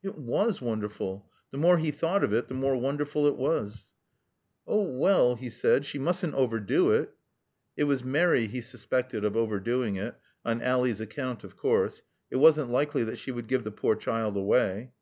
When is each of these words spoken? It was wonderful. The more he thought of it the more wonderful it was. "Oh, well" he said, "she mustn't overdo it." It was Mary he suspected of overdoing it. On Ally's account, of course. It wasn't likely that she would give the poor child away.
It 0.00 0.16
was 0.16 0.60
wonderful. 0.62 1.28
The 1.50 1.58
more 1.58 1.76
he 1.76 1.90
thought 1.90 2.22
of 2.22 2.32
it 2.32 2.46
the 2.46 2.54
more 2.54 2.76
wonderful 2.76 3.26
it 3.26 3.36
was. 3.36 3.86
"Oh, 4.64 4.80
well" 4.82 5.34
he 5.34 5.50
said, 5.50 5.84
"she 5.84 5.98
mustn't 5.98 6.34
overdo 6.34 6.92
it." 6.92 7.16
It 7.76 7.82
was 7.82 8.04
Mary 8.04 8.46
he 8.46 8.60
suspected 8.60 9.24
of 9.24 9.36
overdoing 9.36 9.96
it. 9.96 10.14
On 10.44 10.62
Ally's 10.62 11.00
account, 11.00 11.42
of 11.42 11.56
course. 11.56 12.04
It 12.30 12.36
wasn't 12.36 12.70
likely 12.70 13.02
that 13.02 13.18
she 13.18 13.32
would 13.32 13.48
give 13.48 13.64
the 13.64 13.72
poor 13.72 13.96
child 13.96 14.36
away. 14.36 14.92